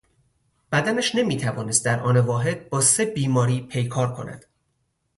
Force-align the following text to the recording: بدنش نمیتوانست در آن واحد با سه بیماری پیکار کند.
بدنش 0.71 1.15
نمیتوانست 1.15 1.85
در 1.85 1.99
آن 1.99 2.17
واحد 2.19 2.69
با 2.69 2.81
سه 2.81 3.05
بیماری 3.05 3.61
پیکار 3.61 4.13
کند. 4.13 4.45